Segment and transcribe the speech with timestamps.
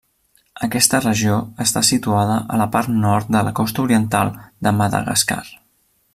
[0.67, 4.35] Aquesta regió està situada a la part nord de la costa oriental
[4.69, 5.43] de Madagascar.